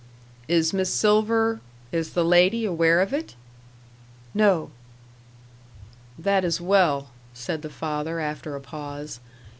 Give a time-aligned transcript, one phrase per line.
[0.47, 3.35] "Is Miss Silver is the lady aware of it?"
[4.33, 4.71] "No."
[6.17, 9.19] "That is well," said the father, after a pause.